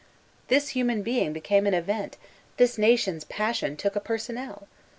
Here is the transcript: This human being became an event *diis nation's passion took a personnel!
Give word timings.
This 0.47 0.69
human 0.69 1.03
being 1.03 1.31
became 1.31 1.67
an 1.67 1.75
event 1.75 2.17
*diis 2.57 2.79
nation's 2.79 3.23
passion 3.23 3.77
took 3.77 3.95
a 3.95 3.99
personnel! 3.99 4.67